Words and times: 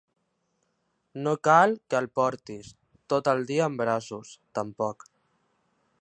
No 1.27 1.33
cal 1.47 1.75
que 1.93 1.99
el 2.03 2.09
portin 2.21 2.65
tot 3.15 3.31
el 3.35 3.45
dia 3.53 3.69
en 3.73 3.79
braços, 3.83 4.33
tampoc. 4.61 5.11